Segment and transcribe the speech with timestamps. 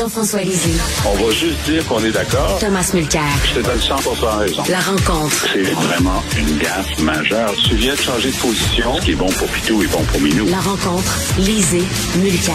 [0.00, 0.80] Jean-François Lisée.
[1.04, 2.58] On va juste dire qu'on est d'accord.
[2.58, 3.20] Thomas Mulcair.
[3.44, 3.96] Je te donne 100
[4.38, 4.62] raison.
[4.70, 5.46] La rencontre.
[5.52, 7.52] C'est vraiment une gaffe majeure.
[7.68, 8.96] Tu viens de changer de position.
[8.96, 10.46] Ce qui est bon pour Pitou est bon pour Minou.
[10.46, 11.18] La rencontre.
[11.36, 11.84] Lisée.
[12.16, 12.54] Mulcair.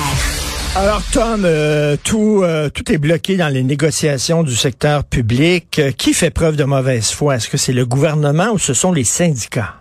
[0.76, 5.78] Alors Tom, euh, tout euh, tout est bloqué dans les négociations du secteur public.
[5.78, 7.36] Euh, qui fait preuve de mauvaise foi?
[7.36, 9.76] Est-ce que c'est le gouvernement ou ce sont les syndicats?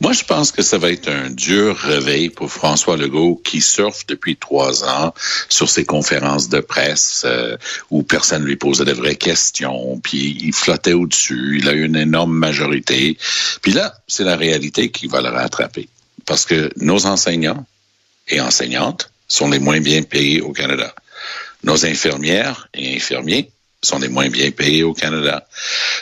[0.00, 4.06] Moi, je pense que ça va être un dur réveil pour François Legault qui surfe
[4.06, 5.14] depuis trois ans
[5.48, 7.56] sur ses conférences de presse euh,
[7.90, 11.96] où personne lui posait de vraies questions, puis il flottait au-dessus, il a eu une
[11.96, 13.16] énorme majorité.
[13.62, 15.88] Puis là, c'est la réalité qui va le rattraper.
[16.26, 17.66] Parce que nos enseignants
[18.28, 20.94] et enseignantes sont les moins bien payés au Canada.
[21.64, 23.50] Nos infirmières et infirmiers
[23.82, 25.46] sont les moins bien payés au Canada.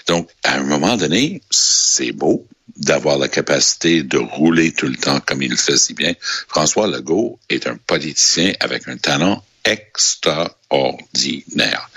[0.06, 2.46] Donc, à un moment donné, c'est beau,
[2.76, 6.14] d'avoir la capacité de rouler tout le temps comme il le fait si bien.
[6.48, 11.90] François Legault est un politicien avec un talent extraordinaire.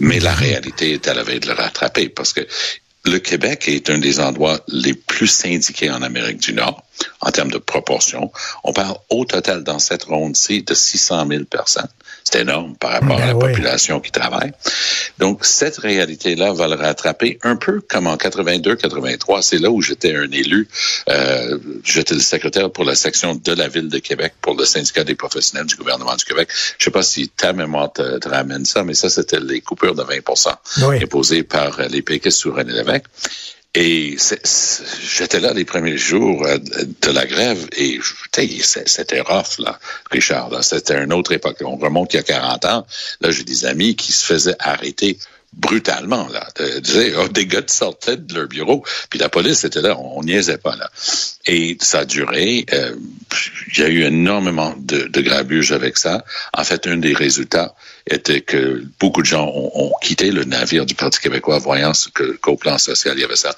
[0.00, 2.46] Mais la réalité est à la veille de le rattraper parce que
[3.04, 6.84] le Québec est un des endroits les plus syndiqués en Amérique du Nord
[7.20, 8.30] en termes de proportion.
[8.64, 11.88] On parle au total dans cette ronde-ci de 600 000 personnes.
[12.24, 14.52] C'est énorme par rapport à Ben la population qui travaille.
[15.18, 19.42] Donc, cette réalité-là va le rattraper un peu comme en 82-83.
[19.42, 20.68] C'est là où j'étais un élu.
[21.08, 25.04] Euh, j'étais le secrétaire pour la section de la Ville de Québec pour le syndicat
[25.04, 26.48] des professionnels du gouvernement du Québec.
[26.78, 29.94] Je sais pas si ta mémoire te, te ramène ça, mais ça, c'était les coupures
[29.94, 30.18] de 20
[30.82, 31.02] Oui.
[31.02, 33.04] imposées par les péquistes sous René Lévesque.
[33.80, 34.16] Et
[35.04, 38.00] j'étais là les premiers jours euh, de la grève et
[38.32, 39.78] c'était rough, là,
[40.10, 40.64] Richard.
[40.64, 41.58] C'était une autre époque.
[41.64, 42.86] On remonte il y a 40 ans.
[43.20, 45.16] Là, j'ai des amis qui se faisaient arrêter
[45.52, 46.46] brutalement, là.
[46.56, 50.58] De- oh, des gars sortaient de leur bureau, puis la police était là, on, niaisait
[50.58, 50.90] pas, là.
[51.46, 52.66] Et ça a duré.
[52.72, 52.94] euh,
[53.74, 56.24] il y a eu énormément de, de avec ça.
[56.56, 57.74] En fait, un des résultats
[58.10, 61.92] était que beaucoup de gens ont, quitté le navire du Parti québécois, voyant
[62.40, 63.54] qu'au plan social, il y avait ça.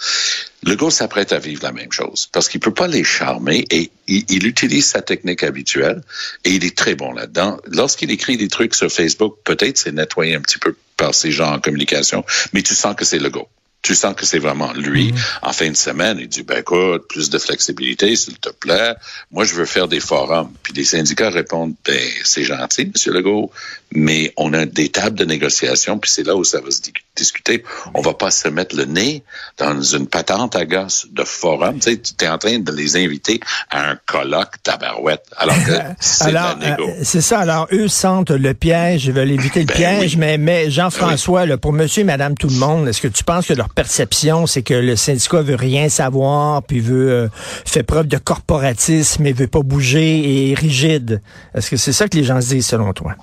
[0.65, 3.91] Le gars s'apprête à vivre la même chose parce qu'il peut pas les charmer et
[4.09, 6.03] il, il utilise sa technique habituelle
[6.45, 7.59] et il est très bon là-dedans.
[7.67, 11.55] Lorsqu'il écrit des trucs sur Facebook, peut-être c'est nettoyé un petit peu par ces gens
[11.55, 13.49] en communication, mais tu sens que c'est le gars.
[13.83, 15.15] Tu sens que c'est vraiment lui.
[15.43, 18.95] En fin de semaine, il dit, ben écoute, plus de flexibilité, s'il te plaît.
[19.31, 20.53] Moi, je veux faire des forums.
[20.63, 23.51] Puis les syndicats répondent, ben c'est gentil, Monsieur Legault,
[23.93, 26.93] mais on a des tables de négociation, puis c'est là où ça va se di-
[27.17, 27.65] discuter.
[27.95, 29.23] On va pas se mettre le nez
[29.57, 31.79] dans une patente à gosse de forum.
[31.81, 35.73] Tu sais, tu es en train de les inviter à un colloque tabarouette, alors que
[36.01, 36.87] c'est la négo.
[36.87, 37.41] euh, c'est ça.
[37.41, 40.19] Alors, eux sentent le piège, ils veulent éviter le Ben piège, oui.
[40.21, 43.47] mais, mais Jean-François, là, pour monsieur et madame tout le monde, est-ce que tu penses
[43.47, 48.07] que leur perception, c'est que le syndicat veut rien savoir, puis veut euh, fait preuve
[48.07, 51.23] de corporatisme et veut pas bouger et est rigide?
[51.55, 53.15] Est-ce que c'est ça que les gens se disent, selon toi?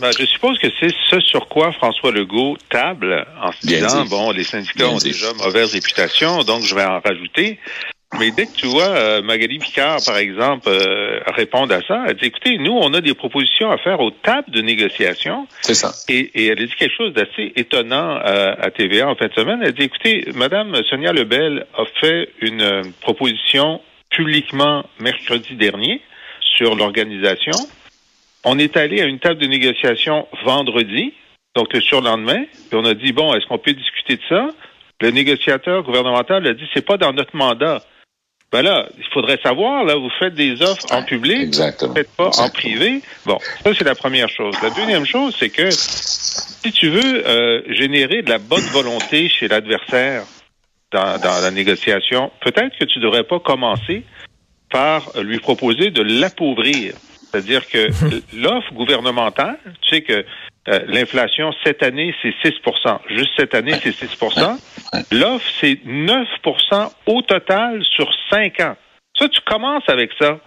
[0.00, 4.30] Ben, je suppose que c'est ce sur quoi François Legault table en se disant, bon,
[4.30, 5.10] les syndicats Bien ont dit.
[5.10, 7.58] déjà mauvaise réputation, donc je vais en rajouter.
[8.18, 12.16] Mais dès que tu vois euh, Magali Picard, par exemple, euh, répondre à ça, elle
[12.16, 15.46] dit, écoutez, nous, on a des propositions à faire aux tables de négociation.
[15.60, 15.92] C'est ça.
[16.08, 19.34] Et, et elle a dit quelque chose d'assez étonnant euh, à TVA en fin de
[19.34, 19.60] semaine.
[19.62, 26.00] Elle a dit, écoutez, Madame Sonia Lebel a fait une euh, proposition publiquement mercredi dernier
[26.40, 27.52] sur l'organisation.
[28.44, 31.12] On est allé à une table de négociation vendredi,
[31.54, 34.48] donc le surlendemain, puis on a dit, bon, est-ce qu'on peut discuter de ça?
[35.00, 37.82] Le négociateur gouvernemental a dit, c'est pas dans notre mandat.
[38.50, 41.94] Ben là, il faudrait savoir, là, vous faites des offres en public, Exactement.
[41.94, 43.02] faites pas en privé.
[43.26, 44.54] Bon, ça c'est la première chose.
[44.62, 49.48] La deuxième chose, c'est que si tu veux euh, générer de la bonne volonté chez
[49.48, 50.24] l'adversaire
[50.92, 54.02] dans, dans la négociation, peut-être que tu devrais pas commencer
[54.70, 56.94] par lui proposer de l'appauvrir.
[57.30, 57.88] C'est-à-dire que
[58.36, 60.24] l'offre gouvernementale, tu sais que
[60.68, 64.58] euh, l'inflation cette année, c'est 6% Juste cette année, c'est 6%
[65.12, 68.76] L'offre, c'est 9% au total sur 5 ans.
[69.18, 70.38] Ça, tu commences avec ça.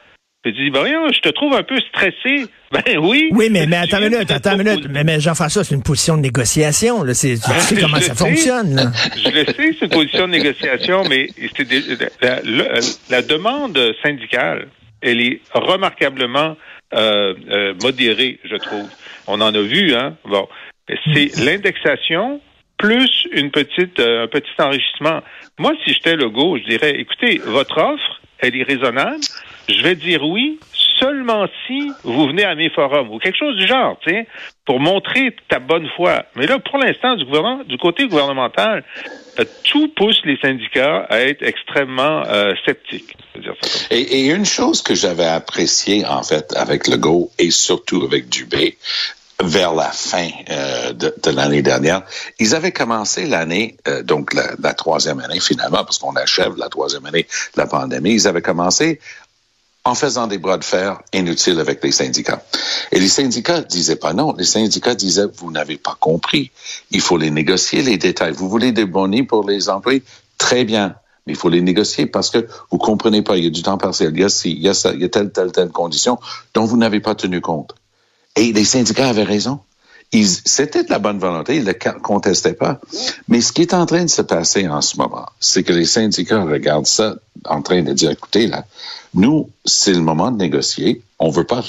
[0.43, 2.45] Tu dis, ben voyons, je te trouve un peu stressé.
[2.71, 3.27] Ben oui.
[3.33, 4.87] Oui, mais, mais attends une minute, attends une minute.
[4.89, 7.03] Mais, mais Jean-François, c'est une position de négociation.
[7.03, 7.13] Là.
[7.13, 8.25] C'est, tu sais Je comment ça sais.
[8.25, 8.75] fonctionne.
[8.75, 8.83] Là.
[9.17, 11.83] Je le sais, c'est une position de négociation, mais c'est des-
[12.21, 12.79] la, la-
[13.09, 14.69] la demande syndicale,
[15.01, 16.55] elle est remarquablement
[16.93, 18.89] euh, euh, modérée, je trouve.
[19.27, 20.17] On en a vu, hein.
[20.25, 20.47] Bon,
[21.13, 22.41] c'est l'indexation
[22.77, 25.21] plus une petite, euh, un petit enrichissement.
[25.59, 29.21] Moi, si j'étais le go, je dirais, écoutez, votre offre, elle est raisonnable.
[29.69, 30.59] Je vais dire oui
[31.01, 34.27] seulement si vous venez à mes forums ou quelque chose du genre, tu sais,
[34.65, 36.25] pour montrer ta bonne foi.
[36.35, 38.83] Mais là, pour l'instant, du côté gouvernemental,
[39.39, 43.15] euh, tout pousse les syndicats à être extrêmement euh, sceptiques.
[43.89, 48.29] Et, et, une chose que j'avais appréciée, en fait, avec le Go et surtout avec
[48.29, 48.77] Dubé,
[49.43, 52.03] vers la fin euh, de, de l'année dernière.
[52.39, 56.69] Ils avaient commencé l'année, euh, donc la, la, troisième année finalement, parce qu'on achève la
[56.69, 58.99] troisième année de la pandémie, ils avaient commencé
[59.83, 62.43] en faisant des bras de fer inutiles avec les syndicats.
[62.91, 64.35] Et les syndicats disaient pas non.
[64.37, 66.51] Les syndicats disaient, vous n'avez pas compris.
[66.91, 68.33] Il faut les négocier, les détails.
[68.33, 70.03] Vous voulez des bonnies pour les employés?
[70.37, 70.95] Très bien.
[71.25, 73.37] Mais il faut les négocier parce que vous comprenez pas.
[73.37, 74.11] Il y a du temps partiel.
[74.13, 76.19] Il y a, il y a, ça, il y a telle, telle, telle condition
[76.53, 77.73] dont vous n'avez pas tenu compte.
[78.35, 79.59] Et les syndicats avaient raison.
[80.13, 82.81] C'était de la bonne volonté, ils ne le contestaient pas.
[83.29, 85.85] Mais ce qui est en train de se passer en ce moment, c'est que les
[85.85, 88.65] syndicats regardent ça en train de dire, écoutez, là,
[89.13, 91.01] nous, c'est le moment de négocier.
[91.17, 91.63] On veut pas,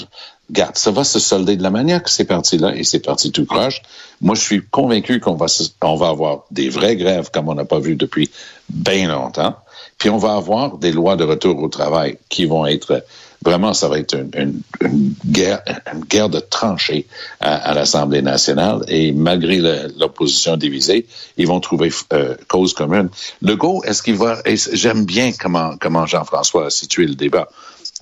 [0.51, 3.31] garde, ça va se solder de la manière que c'est parti là et c'est parti
[3.31, 3.81] tout croche.
[4.19, 5.45] Moi, je suis convaincu qu'on va,
[5.81, 8.29] on va avoir des vraies grèves comme on n'a pas vu depuis
[8.69, 9.55] bien longtemps.
[9.97, 13.05] Puis on va avoir des lois de retour au travail qui vont être
[13.43, 15.61] Vraiment, ça va être une, une, guerre,
[15.93, 17.07] une guerre de tranchées
[17.39, 18.83] à, à l'Assemblée nationale.
[18.87, 19.57] Et malgré
[19.97, 21.05] l'opposition divisée,
[21.37, 23.09] ils vont trouver euh, cause commune.
[23.41, 24.41] Legault, est-ce qu'il va...
[24.73, 27.49] J'aime bien comment, comment Jean-François a situé le débat.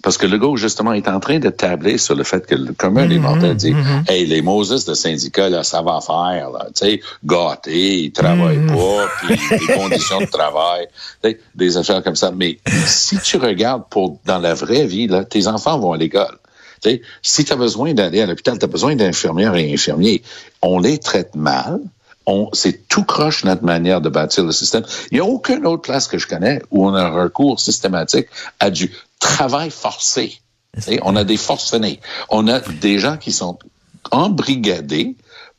[0.03, 3.07] Parce que Legault, justement, est en train de tabler sur le fait que le commun
[3.07, 4.09] des mortels dit mm-hmm.
[4.09, 8.57] Hey, les Moses de syndicats, là, ça va faire, là, tu sais, gâtés, ils travaillent
[8.57, 8.97] mm-hmm.
[8.97, 10.88] pas, puis les conditions de travail,
[11.55, 12.31] des affaires comme ça.
[12.31, 16.37] Mais si tu regardes pour dans la vraie vie, là, tes enfants vont à l'école.
[17.21, 20.23] si tu as besoin d'aller à l'hôpital, tu as besoin d'infirmières et infirmiers.
[20.63, 21.79] On les traite mal.
[22.31, 24.83] On, c'est tout croche notre manière de bâtir le système.
[25.12, 28.28] Il n'y a aucune autre place que je connais où on a un recours systématique
[28.62, 28.89] à du
[29.19, 30.39] travail forcé.
[31.01, 32.00] on a des forcenés.
[32.30, 33.60] On a des gens qui sont
[34.12, 35.16] embrigadés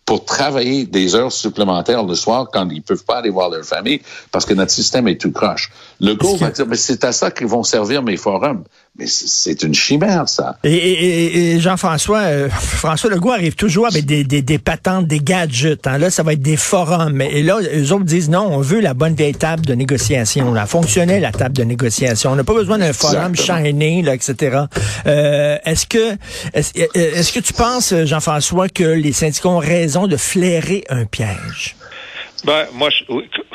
[0.07, 4.01] pour travailler des heures supplémentaires le soir quand ils peuvent pas aller voir leur famille
[4.31, 5.71] parce que notre système est tout croche.
[6.01, 8.65] Le gouvernement va dire, mais c'est à ça qu'ils vont servir mes forums.
[8.99, 10.59] Mais c'est une chimère, ça.
[10.65, 15.87] Et, Jean-François, euh, François Legault arrive toujours avec des, des, des patentes, des gadgets.
[15.87, 15.97] Hein.
[15.97, 17.23] Là, ça va être des forums.
[17.23, 20.53] Et là, eux autres disent non, on veut la bonne vieille table de négociation.
[20.53, 20.67] Là.
[20.67, 22.33] Fonctionner la table de négociation.
[22.33, 24.59] On n'a pas besoin d'un forum shiny, là, etc.
[25.07, 26.17] Euh, est-ce que
[26.53, 31.77] est-ce, est-ce que tu penses, Jean-François, que les syndicats ont raison de flairer un piège?
[32.45, 33.05] Ben, moi, je,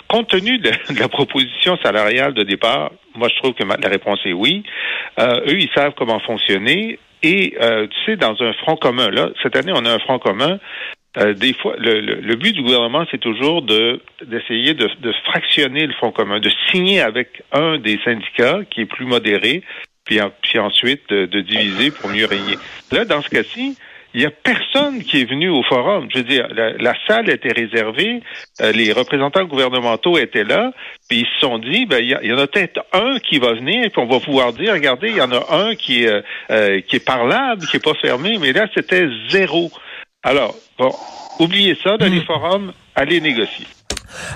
[0.08, 4.34] compte tenu de, la proposition salariale de départ, moi, je trouve que la réponse est
[4.34, 4.64] oui.
[5.20, 7.00] Euh, eux, ils savent comment fonctionner.
[7.24, 10.20] Et, euh, tu sais, dans un front commun, là, cette année, on a un front
[10.20, 10.60] commun.
[11.18, 15.88] Euh, des fois, le, le, but du gouvernement, c'est toujours de d'essayer de, de, fractionner
[15.88, 19.64] le front commun, de signer avec un des syndicats qui est plus modéré,
[20.04, 22.58] puis, puis ensuite de, de diviser pour mieux régner.
[22.92, 23.78] Là, dans ce cas-ci,
[24.18, 26.08] il n'y a personne qui est venu au forum.
[26.12, 28.24] Je veux dire, la, salle était réservée,
[28.62, 30.72] euh, les représentants gouvernementaux étaient là,
[31.08, 33.92] puis ils se sont dit, ben il y, en a peut-être un qui va venir,
[33.92, 36.82] puis on va pouvoir dire, regardez, il y en a un qui est euh, euh,
[36.82, 39.70] qui est parlable, qui est pas fermé, mais là c'était zéro.
[40.24, 40.92] Alors, bon,
[41.38, 42.26] oubliez ça dans les hmm.
[42.26, 43.68] forums, allez négocier.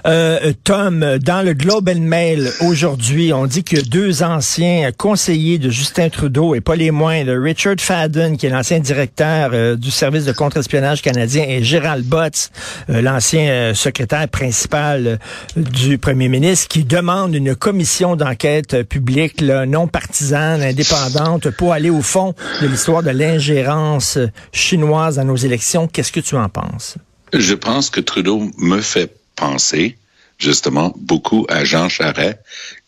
[0.06, 5.70] Euh, Tom, dans le Globe and Mail aujourd'hui, on dit que deux anciens conseillers de
[5.70, 10.25] Justin Trudeau, et pas les moindres, Richard Fadden, qui est l'ancien directeur euh, du service
[10.25, 12.51] de contre-espionnage canadien, et Gérald Botts,
[12.90, 15.20] euh, l'ancien secrétaire principal
[15.56, 22.01] du premier ministre, qui demandent une commission d'enquête publique non partisane, indépendante, pour aller au
[22.01, 24.18] fond de l'histoire de l'ingérence
[24.51, 25.88] chinoise dans nos élections.
[25.88, 26.98] Qu'est-ce que tu en penses?
[27.34, 29.98] Je pense que Trudeau me fait penser
[30.38, 32.38] justement beaucoup à Jean Charest,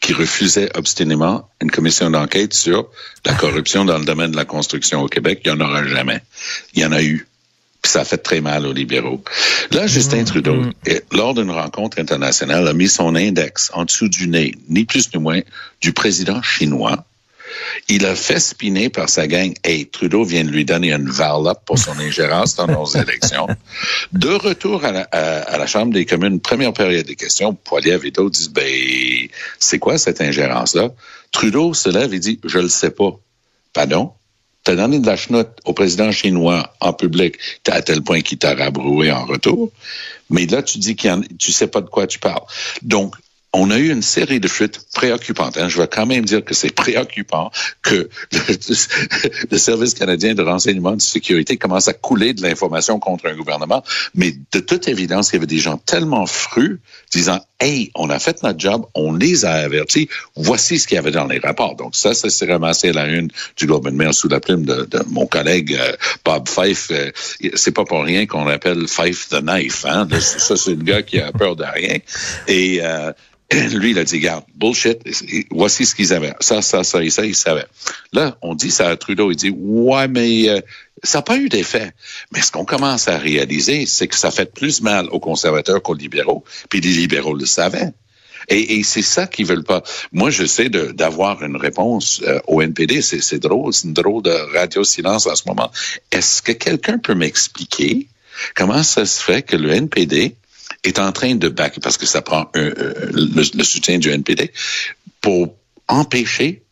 [0.02, 2.88] qui refusait obstinément une commission d'enquête sur
[3.26, 5.42] la corruption dans le domaine de la construction au Québec.
[5.44, 6.22] Il n'y en aura jamais.
[6.74, 7.28] Il y en a eu.
[7.82, 9.24] Puis ça a fait très mal aux libéraux.
[9.72, 10.72] Là, Justin mmh, Trudeau, mmh.
[11.12, 15.20] lors d'une rencontre internationale, a mis son index en dessous du nez, ni plus ni
[15.20, 15.42] moins,
[15.82, 17.06] du président chinois,
[17.90, 19.54] il a fait spiner par sa gang.
[19.64, 23.48] Hey, Trudeau vient de lui donner une varlope pour son ingérence dans nos élections.
[24.12, 28.50] De retour à la, Chambre des communes, première période des questions, Poilievre et d'autres disent,
[28.50, 29.28] ben,
[29.60, 30.90] c'est quoi cette ingérence-là?
[31.32, 33.18] Trudeau se lève et dit, je le sais pas.
[33.74, 34.12] Pardon?
[34.64, 37.36] T'as donné de la chenoute au président chinois en public
[37.68, 39.72] à tel point qu'il t'a rabroué en retour.
[40.30, 42.44] Mais là, tu dis qu'il tu sais pas de quoi tu parles.
[42.82, 43.16] Donc,
[43.54, 45.58] on a eu une série de fuites préoccupantes.
[45.58, 45.70] Hein.
[45.70, 48.10] Je vais quand même dire que c'est préoccupant que
[49.52, 53.84] le, Service canadien de renseignement de sécurité commence à couler de l'information contre un gouvernement.
[54.16, 56.82] Mais de toute évidence, il y avait des gens tellement frus
[57.12, 60.98] disant, hey, on a fait notre job, on les a avertis, voici ce qu'il y
[60.98, 61.76] avait dans les rapports.
[61.76, 64.66] Donc ça, ça s'est ramassé à la une du Globe and Mail sous la plume
[64.66, 65.94] de, mon collègue euh,
[66.26, 66.90] Bob Fife.
[66.92, 67.12] Euh,
[67.54, 69.86] c'est pas pour rien qu'on l'appelle Fife the Knife.
[69.86, 70.08] Hein?
[70.20, 72.00] Ça, c'est le gars qui a peur de rien.
[72.48, 73.14] Et euh,
[73.74, 75.00] lui, il a dit, regarde, bullshit,
[75.52, 76.34] voici ce qu'ils avaient.
[76.40, 77.68] Ça, ça, ça et ça, ils savaient.
[78.12, 80.62] Là, on dit ça à Trudeau, il dit, ouais, mais euh,
[81.04, 81.92] ça n'a pas eu d'effet.
[82.32, 85.94] Mais ce qu'on commence à réaliser, c'est que ça fait plus mal aux conservateurs qu'aux
[85.94, 87.92] libéraux, puis les libéraux le savaient.
[88.50, 89.84] Et, c'est ça qu'ils veulent pas.
[90.12, 93.02] Moi, je sais d'avoir une réponse euh, au NPD.
[93.02, 95.72] C'est drôle, c'est une drôle de radio-silence en ce moment.
[96.12, 98.08] Est-ce que quelqu'un peut m'expliquer
[98.54, 100.36] comment ça se fait que le NPD
[100.84, 104.52] est en train de back, parce que ça prend le, soutien du NPD,
[105.22, 105.56] pour
[105.88, 106.64] empêcher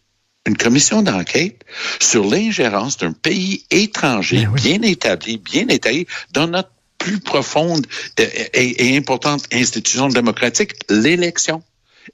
[0.47, 1.63] une commission d'enquête
[1.99, 7.85] sur l'ingérence d'un pays étranger ben bien établi, bien établi, dans notre plus profonde
[8.17, 11.63] et, importante institution démocratique, l'élection.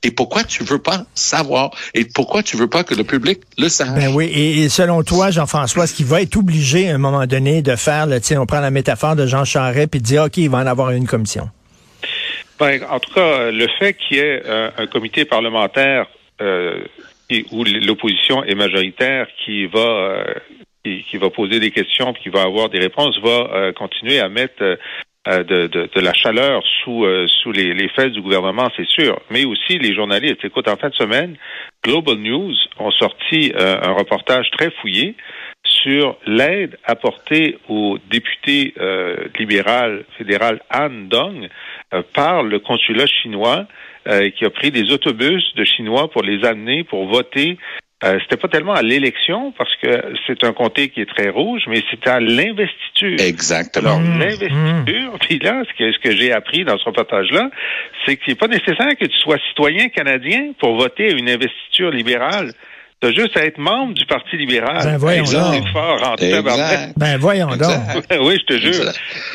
[0.03, 1.71] Et pourquoi tu veux pas savoir?
[1.93, 3.89] Et pourquoi tu veux pas que le public le sache?
[3.95, 7.61] Ben oui, et, selon toi, Jean-François, ce qui va être obligé à un moment donné
[7.61, 10.49] de faire, là, on prend la métaphore de Jean Charest puis de dire, OK, il
[10.49, 11.49] va en avoir une commission?
[12.59, 16.07] Ben, en tout cas, le fait qu'il y ait euh, un comité parlementaire
[16.41, 16.83] euh,
[17.51, 20.33] où l'opposition est majoritaire qui va euh,
[20.83, 24.77] qui, va poser des questions, qui va avoir des réponses, va continuer à mettre
[25.25, 29.19] de, de, la chaleur sous sous les, fesses du gouvernement, c'est sûr.
[29.29, 30.45] Mais aussi les journalistes.
[30.45, 31.35] Écoute, en fin de semaine,
[31.83, 35.17] Global News ont sorti un reportage très fouillé
[35.65, 38.73] sur l'aide apportée au député
[39.37, 41.49] libéral fédéral Han Dong euh,
[42.13, 43.65] par le consulat chinois
[44.07, 47.57] euh, qui a pris des autobus de Chinois pour les amener pour voter
[48.03, 49.89] euh, c'était pas tellement à l'élection parce que
[50.27, 53.19] c'est un comté qui est très rouge, mais c'était à l'investiture.
[53.19, 53.95] Exactement.
[53.95, 54.19] Alors mmh.
[54.19, 55.19] l'investiture, mmh.
[55.19, 57.49] puis là, ce que, ce que j'ai appris dans ce reportage-là,
[58.05, 61.89] c'est qu'il n'est pas nécessaire que tu sois citoyen canadien pour voter à une investiture
[61.89, 62.51] libérale.
[62.99, 64.81] T'as juste à être membre du Parti libéral.
[64.83, 65.67] Ben voyons donc.
[65.71, 66.15] Fort
[66.97, 67.59] Ben voyons donc.
[68.21, 68.91] oui, je te jure.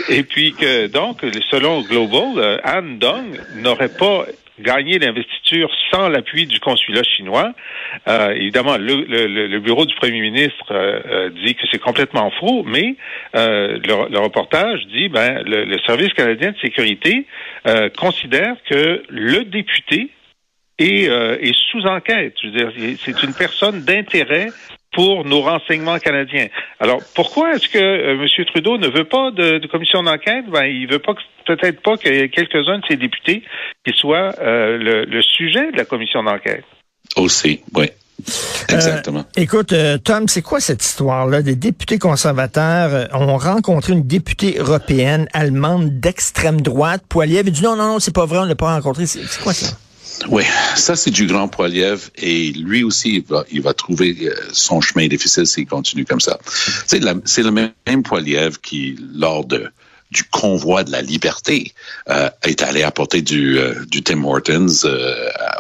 [0.08, 4.24] Et puis que, donc, selon Global, euh, Anne Dong n'aurait pas
[4.62, 7.52] gagné l'investiture sans l'appui du consulat chinois.
[8.08, 12.30] Euh, évidemment, le, le, le, bureau du premier ministre euh, euh dit que c'est complètement
[12.40, 12.96] faux, mais
[13.36, 17.26] euh, le, le, reportage dit ben le, service canadien de sécurité
[17.98, 20.10] considère que le député
[20.78, 22.34] et euh, est sous enquête.
[22.42, 24.48] Je veux dire, c'est une personne d'intérêt
[24.92, 26.48] pour nos renseignements canadiens.
[26.78, 28.44] Alors, pourquoi est-ce que euh, M.
[28.46, 30.44] Trudeau ne veut pas de, commission d'enquête?
[30.50, 31.14] Ben, il veut pas
[31.46, 33.42] peut-être pas que quelques-uns de ses députés
[33.86, 36.64] qui soient euh, le, sujet de la commission d'enquête.
[37.16, 37.86] Aussi, oui.
[38.68, 39.24] Exactement.
[39.36, 39.74] écoute,
[40.04, 41.42] Tom, c'est quoi cette histoire-là?
[41.42, 47.02] Des députés conservateurs ont rencontré une députée européenne allemande d'extrême droite.
[47.08, 49.06] Poiliev a dit non, non, non, c'est pas vrai, on l'a pas rencontré.
[49.06, 49.76] C'est quoi ça?
[50.28, 50.44] Oui,
[50.76, 55.46] ça c'est du grand Poiliev et lui aussi il va, trouver euh, son chemin difficile
[55.46, 56.38] s'il continue comme ça.
[56.86, 61.72] C'est le même Poiliev qui, lors du convoi de la liberté,
[62.08, 64.66] euh, est allé apporter du, euh, Tim Hortons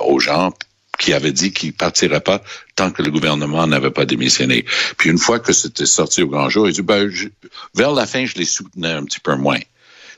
[0.06, 0.52] aux gens
[0.98, 2.42] qui avaient dit qu'ils partiraient pas
[2.76, 4.64] tant que le gouvernement n'avait pas démissionné.
[4.96, 7.10] Puis une fois que c'était sorti au grand jour, il dit ben,
[7.74, 9.58] vers la fin, je les soutenais un petit peu moins.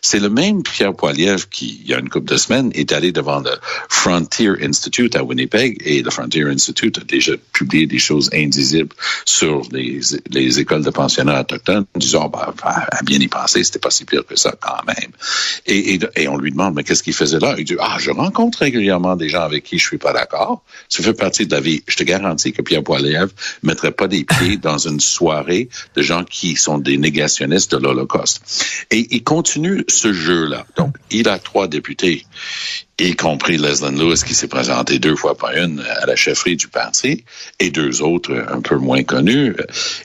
[0.05, 3.11] C'est le même Pierre Poilievre qui, il y a une couple de semaines, est allé
[3.11, 3.53] devant le
[3.89, 8.95] Frontier Institute à Winnipeg et le Frontier Institute a déjà publié des choses indisibles
[9.25, 13.91] sur les, les écoles de pensionnats autochtones, disant, bah, à bien y penser, c'était pas
[13.91, 15.11] si pire que ça quand même.
[15.65, 17.55] Et, et, on lui demande, mais qu'est-ce qu'il faisait là?
[17.57, 20.63] Il dit, ah, je rencontre régulièrement des gens avec qui je suis pas d'accord.
[20.91, 21.83] Ça fait partie de la vie.
[21.87, 23.33] Je te garantis que Pierre Poilievre
[23.63, 28.43] mettrait pas des pieds dans une soirée de gens qui sont des négationnistes de l'Holocauste.
[28.91, 30.67] Et il continue ce jeu-là.
[30.77, 32.27] Donc, il a trois députés,
[32.99, 36.69] y compris Leslie Lewis, qui s'est présenté deux fois par une à la chefferie du
[36.69, 37.25] parti,
[37.61, 39.55] et deux autres un peu moins connus.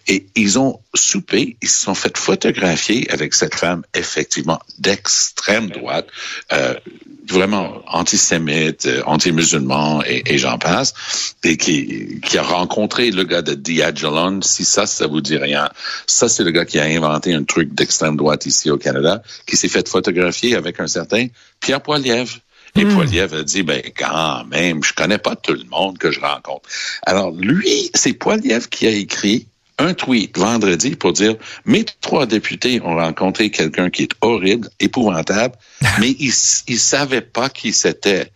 [0.08, 6.08] Et ils ont soupé, ils se sont fait photographier avec cette femme, effectivement, d'extrême droite,
[6.52, 6.76] euh,
[7.32, 13.42] vraiment antisémite, euh, anti-musulman et, et j'en passe, et qui, qui a rencontré le gars
[13.42, 14.42] de Diagilon.
[14.42, 15.70] Si ça, ça vous dit rien,
[16.06, 19.58] ça c'est le gars qui a inventé un truc d'extrême droite ici au Canada, qui
[19.58, 21.28] s'est fait photographier avec un certain
[21.60, 22.38] Pierre Poilievre.
[22.76, 22.94] Et hmm.
[22.94, 26.70] Poilievre a dit, ben quand même, je connais pas tout le monde que je rencontre.
[27.04, 29.48] Alors lui, c'est Poilievre qui a écrit
[29.80, 35.56] un tweet vendredi pour dire mes trois députés ont rencontré quelqu'un qui est horrible, épouvantable,
[36.00, 36.34] mais ils
[36.68, 38.32] ils savaient pas qui c'était.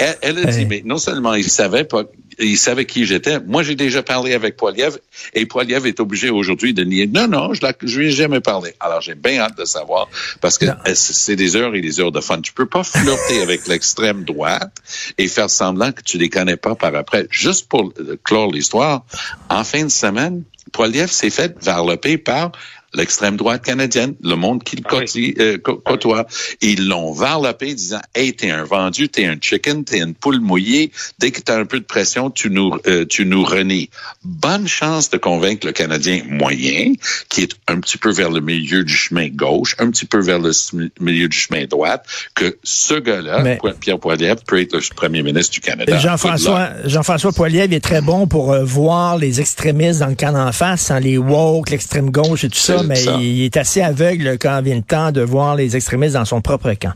[0.00, 2.04] Elle, elle, a dit mais non seulement ils savaient pas
[2.38, 3.40] il savait qui j'étais.
[3.40, 4.98] Moi, j'ai déjà parlé avec Poiliev
[5.34, 7.06] et Poiliev est obligé aujourd'hui de nier.
[7.06, 8.74] Non, non, je, ne lui ai jamais parlé.
[8.80, 10.08] Alors, j'ai bien hâte de savoir
[10.40, 12.40] parce que c'est des heures et des heures de fun.
[12.40, 14.72] Tu peux pas flirter avec l'extrême droite
[15.18, 17.26] et faire semblant que tu les connais pas par après.
[17.30, 17.92] Juste pour
[18.22, 19.04] clore l'histoire,
[19.48, 22.52] en fin de semaine, Poiliev s'est fait varloper par
[22.94, 25.02] l'extrême droite canadienne, le monde qui le ah
[25.40, 26.26] euh, côtoie.
[26.60, 30.90] Ils l'ont varlopé disant Hey, t'es un vendu, t'es un chicken, t'es une poule mouillée.
[31.18, 33.90] Dès que t'as un peu de pression, tu nous, euh, tu nous renies.
[34.24, 36.94] Bonne chance de convaincre le Canadien moyen,
[37.28, 40.38] qui est un petit peu vers le milieu du chemin gauche, un petit peu vers
[40.38, 40.52] le
[41.00, 45.60] milieu du chemin droite, que ce gars-là, Pierre Poilievre, peut être le premier ministre du
[45.60, 45.98] Canada.
[45.98, 50.52] Jean-François Jean-François Poilievre est très bon pour euh, voir les extrémistes dans le camp en
[50.52, 54.60] face, hein, les woke, l'extrême gauche et tout ça mais il est assez aveugle quand
[54.62, 56.92] vient le temps de voir les extrémistes dans son propre camp.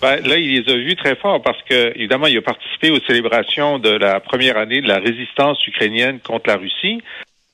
[0.00, 3.00] Ben, là, il les a vus très fort parce que, évidemment, il a participé aux
[3.00, 7.02] célébrations de la première année de la résistance ukrainienne contre la Russie.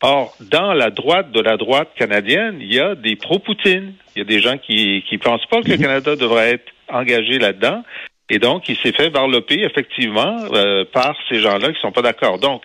[0.02, 3.94] Or, dans la droite de la droite canadienne, il y a des pro-Poutine.
[4.14, 5.82] Il y a des gens qui ne pensent pas que le mhm.
[5.82, 7.82] Canada devrait être engagé là-dedans.
[8.28, 12.38] Et donc, il s'est fait varloper, effectivement, euh, par ces gens-là qui sont pas d'accord.
[12.38, 12.62] Donc,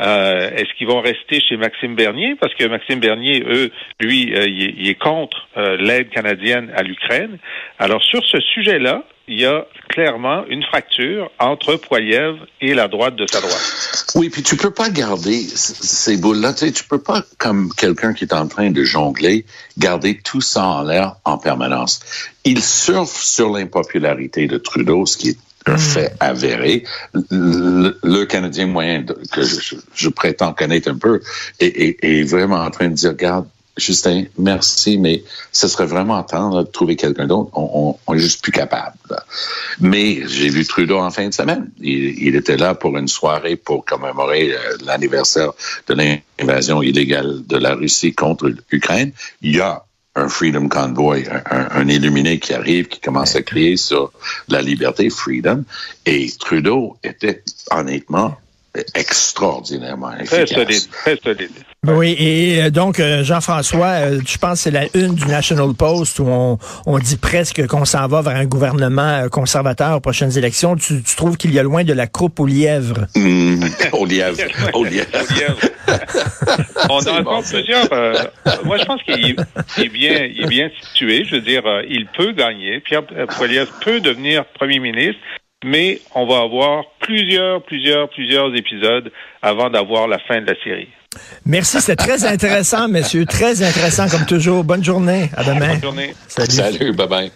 [0.00, 2.34] euh, est-ce qu'ils vont rester chez Maxime Bernier?
[2.40, 3.70] Parce que Maxime Bernier, eux,
[4.00, 5.48] lui, euh, il, est contre
[5.78, 7.38] l'aide canadienne à l'Ukraine.
[7.78, 13.16] Alors, sur ce sujet-là, il y a clairement une fracture entre Poiliev et la droite
[13.16, 14.12] de sa droite.
[14.14, 16.52] Oui, puis tu peux pas garder ces boules-là.
[16.52, 19.46] Tu sais, tu peux pas, comme quelqu'un qui est en train de jongler,
[19.78, 22.00] garder tout ça en l'air en permanence.
[22.44, 25.78] Il surfe sur l'impopularité de Trudeau, ce qui est un mm.
[25.78, 26.84] fait avéré.
[27.30, 31.20] Le, Canadien moyen que je, prétends connaître un peu
[31.60, 36.62] est, est, vraiment en train de dire, regarde, Justin, merci, mais ce serait vraiment temps
[36.62, 37.50] de trouver quelqu'un d'autre.
[37.54, 38.96] On, on, est juste plus capable.
[39.80, 41.70] Mais j'ai vu Trudeau en fin de semaine.
[41.80, 45.52] Il, était là pour une soirée pour commémorer euh, l'anniversaire
[45.88, 49.10] de l'invasion illégale de la Russie contre l'Ukraine.
[49.42, 49.84] Il y a
[50.16, 54.12] un Freedom Convoy, un, un, illuminé qui arrive, qui commence à crier sur
[54.48, 55.64] la liberté, Freedom.
[56.06, 58.36] Et Trudeau était honnêtement
[58.94, 60.50] extraordinairement efficace.
[60.50, 61.50] Très solide, très solide.
[61.86, 65.74] Oui, et euh, donc, euh, Jean-François, euh, je pense que c'est la une du National
[65.76, 70.36] Post où on, on dit presque qu'on s'en va vers un gouvernement conservateur aux prochaines
[70.38, 70.76] élections.
[70.76, 73.06] Tu, tu trouves qu'il y a loin de la croupe aux lièvres?
[73.14, 74.38] Mmh, aux lièvres,
[74.72, 75.06] aux lièvres.
[76.88, 77.88] on a encore plusieurs.
[78.64, 79.36] moi, je pense qu'il
[79.78, 81.24] est bien, il est bien situé.
[81.24, 82.80] Je veux dire, il peut gagner.
[82.80, 83.04] Pierre
[83.36, 85.20] Poilievre peut devenir premier ministre
[85.64, 90.88] mais on va avoir plusieurs, plusieurs, plusieurs épisodes avant d'avoir la fin de la série.
[91.46, 93.26] Merci, c'est très intéressant, monsieur.
[93.26, 94.64] Très intéressant comme toujours.
[94.64, 95.30] Bonne journée.
[95.36, 95.74] À demain.
[95.74, 96.14] Bonne journée.
[96.28, 97.32] Salut, bye bye.